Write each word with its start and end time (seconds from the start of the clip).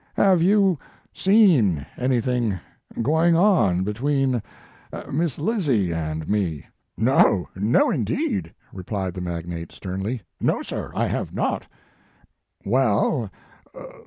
"Have 0.15 0.41
you 0.41 0.79
seen 1.13 1.85
anything 1.95 2.59
going 3.03 3.35
on 3.35 3.83
between 3.83 4.41
Miss 5.13 5.37
Lizzie 5.37 5.93
and 5.93 6.27
me?" 6.27 6.65
"No, 6.97 7.47
no, 7.55 7.91
indeed!" 7.91 8.51
replied 8.73 9.13
the 9.13 9.21
mag 9.21 9.47
nate 9.47 9.71
sternly. 9.71 10.23
"No, 10.39 10.63
sir; 10.63 10.91
I 10.95 11.05
have 11.05 11.35
not." 11.35 11.67
"Well! 12.65 13.29